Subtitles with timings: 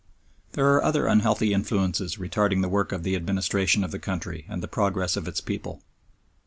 [0.53, 4.63] There are other unhealthy influences retarding the work of the administration of the country and
[4.63, 5.83] the progress of its people.